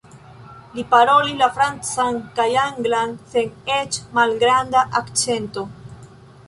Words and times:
Li 0.77 0.85
parolis 0.93 1.35
la 1.41 1.49
francan 1.57 2.17
kaj 2.39 2.47
anglan 2.63 3.15
sen 3.35 3.53
eĉ 3.77 4.01
malgranda 4.19 4.89
akĉento. 5.03 5.71